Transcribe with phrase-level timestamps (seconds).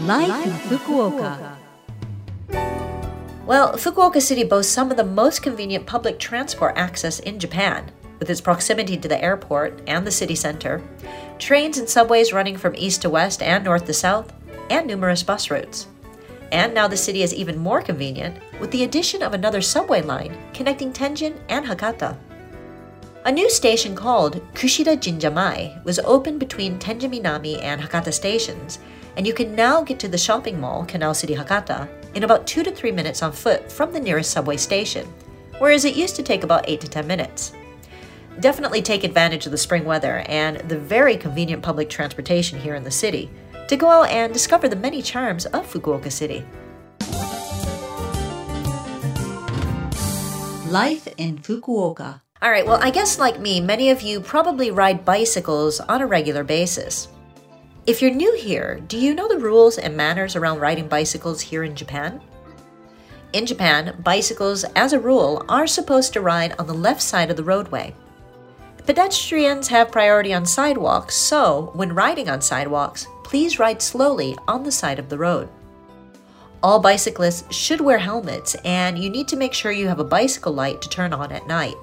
[0.00, 1.56] Life, in Fukuoka.
[3.46, 8.28] Well, Fukuoka City boasts some of the most convenient public transport access in Japan, with
[8.28, 10.82] its proximity to the airport and the city center,
[11.38, 14.32] trains and subways running from east to west and north to south,
[14.68, 15.86] and numerous bus routes.
[16.50, 20.36] And now the city is even more convenient with the addition of another subway line
[20.52, 22.16] connecting Tenjin and Hakata.
[23.26, 28.80] A new station called Kushida Jinjamae was opened between Tenjin Minami and Hakata stations,
[29.16, 32.62] and you can now get to the shopping mall, Canal City Hakata, in about 2
[32.64, 35.08] to 3 minutes on foot from the nearest subway station,
[35.58, 37.54] whereas it used to take about 8 to 10 minutes.
[38.40, 42.84] Definitely take advantage of the spring weather and the very convenient public transportation here in
[42.84, 43.30] the city
[43.68, 46.44] to go out and discover the many charms of Fukuoka City.
[50.70, 52.20] Life in Fukuoka.
[52.44, 56.06] All right, well, I guess like me, many of you probably ride bicycles on a
[56.06, 57.08] regular basis.
[57.86, 61.64] If you're new here, do you know the rules and manners around riding bicycles here
[61.64, 62.20] in Japan?
[63.32, 67.38] In Japan, bicycles, as a rule, are supposed to ride on the left side of
[67.38, 67.94] the roadway.
[68.84, 74.70] Pedestrians have priority on sidewalks, so when riding on sidewalks, please ride slowly on the
[74.70, 75.48] side of the road.
[76.62, 80.52] All bicyclists should wear helmets, and you need to make sure you have a bicycle
[80.52, 81.76] light to turn on at night.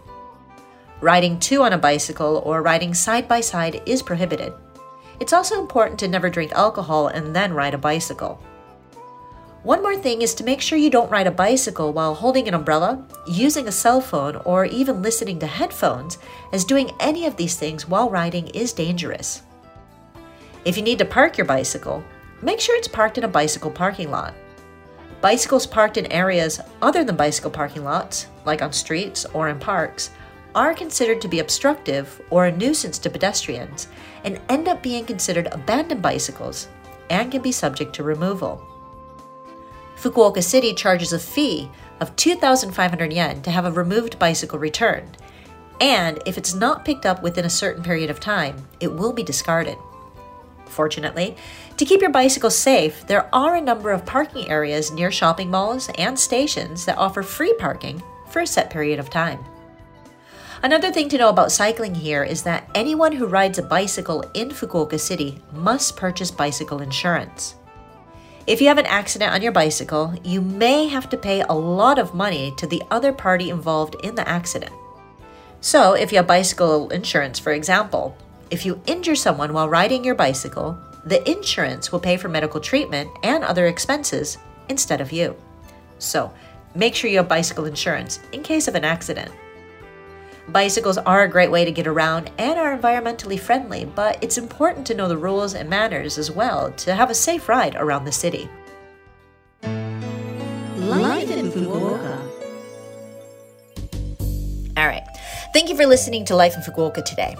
[1.02, 4.53] Riding two on a bicycle or riding side by side is prohibited.
[5.19, 8.39] It's also important to never drink alcohol and then ride a bicycle.
[9.63, 12.53] One more thing is to make sure you don't ride a bicycle while holding an
[12.53, 16.19] umbrella, using a cell phone, or even listening to headphones,
[16.53, 19.41] as doing any of these things while riding is dangerous.
[20.66, 22.03] If you need to park your bicycle,
[22.44, 24.35] make sure it's parked in a bicycle parking lot.
[25.19, 30.12] Bicycles parked in areas other than bicycle parking lots, like on streets or in parks,
[30.56, 33.88] are considered to be obstructive or a nuisance to pedestrians
[34.23, 36.67] and end up being considered abandoned bicycles
[37.09, 38.66] and can be subject to removal.
[39.95, 41.69] Fukuoka City charges a fee
[42.00, 45.17] of 2,500 yen to have a removed bicycle returned,
[45.79, 49.23] and if it's not picked up within a certain period of time, it will be
[49.23, 49.78] discarded.
[50.66, 51.35] Fortunately,
[51.78, 55.89] to keep your bicycle safe, there are a number of parking areas near shopping malls
[55.97, 59.44] and stations that offer free parking for a set period of time.
[60.63, 64.49] Another thing to know about cycling here is that anyone who rides a bicycle in
[64.49, 67.55] Fukuoka City must purchase bicycle insurance.
[68.45, 71.97] If you have an accident on your bicycle, you may have to pay a lot
[71.97, 74.71] of money to the other party involved in the accident.
[75.61, 78.16] So, if you have bicycle insurance, for example,
[78.51, 83.09] if you injure someone while riding your bicycle, the insurance will pay for medical treatment
[83.23, 84.38] and other expenses
[84.69, 85.35] instead of you.
[85.97, 86.31] So,
[86.75, 89.31] make sure you have bicycle insurance in case of an accident.
[90.51, 94.85] Bicycles are a great way to get around and are environmentally friendly, but it's important
[94.88, 98.12] to know the rules and manners as well to have a safe ride around the
[98.12, 98.50] city.
[99.63, 102.28] Life in Fukuoka.
[104.75, 105.07] All right.
[105.53, 107.35] Thank you for listening to Life in Fukuoka today.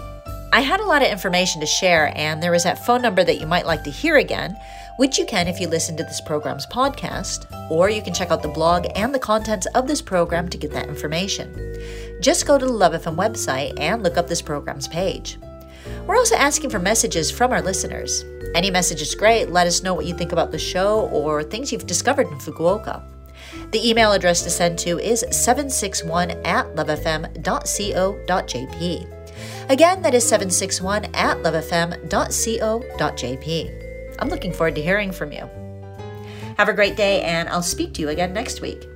[0.54, 3.40] I had a lot of information to share, and there is that phone number that
[3.40, 4.54] you might like to hear again,
[4.98, 8.42] which you can if you listen to this program's podcast, or you can check out
[8.42, 11.80] the blog and the contents of this program to get that information.
[12.20, 15.38] Just go to the Love FM website and look up this program's page.
[16.06, 18.22] We're also asking for messages from our listeners.
[18.54, 19.48] Any message is great.
[19.48, 23.02] Let us know what you think about the show or things you've discovered in Fukuoka.
[23.70, 27.32] The email address to send to is 761 at lovefm.co.jp.
[29.68, 32.08] Again, that is 761 at lovefm.co.jp.
[34.18, 35.48] I'm looking forward to hearing from you.
[36.58, 38.86] Have a great day, and I'll speak to you again next week.